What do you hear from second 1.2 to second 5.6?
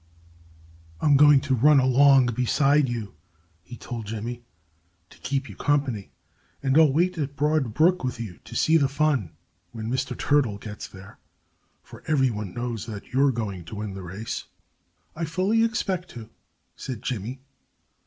to run along beside you," he told Jimmy, "to keep you